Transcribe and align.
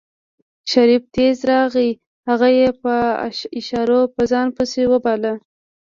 شريف 0.71 1.03
تېز 1.15 1.37
راغی 1.49 1.89
هغه 2.29 2.47
يې 2.57 2.67
په 2.81 2.93
اشارو 3.59 4.01
په 4.13 4.21
ځان 4.31 4.47
پسې 4.57 4.81
وباله. 4.91 5.33